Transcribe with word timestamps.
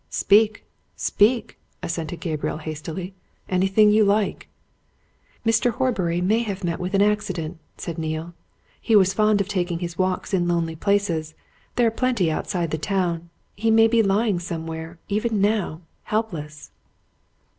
"Speak 0.09 0.65
speak!" 0.95 1.59
assented 1.83 2.21
Gabriel 2.21 2.57
hastily. 2.57 3.13
"Anything 3.47 3.91
you 3.91 4.03
like!" 4.03 4.47
"Mr. 5.45 5.73
Horbury 5.73 6.21
may 6.21 6.39
have 6.39 6.63
met 6.63 6.79
with 6.79 6.95
an 6.95 7.03
accident," 7.03 7.59
said 7.77 7.99
Neale. 7.99 8.33
"He 8.81 8.95
was 8.95 9.13
fond 9.13 9.41
of 9.41 9.47
taking 9.47 9.77
his 9.77 9.99
walks 9.99 10.33
in 10.33 10.47
lonely 10.47 10.75
places 10.75 11.35
there 11.75 11.85
are 11.85 11.91
plenty 11.91 12.31
outside 12.31 12.71
the 12.71 12.79
town. 12.79 13.29
He 13.55 13.69
may 13.69 13.87
be 13.87 14.01
lying 14.01 14.39
somewhere 14.39 14.97
even 15.07 15.39
now 15.39 15.81
helpless." 16.05 16.71